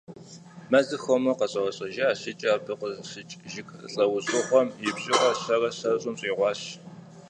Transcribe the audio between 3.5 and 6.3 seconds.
жыг лӀэужьыгъуэм и бжыгъэр щэрэ щэщӀым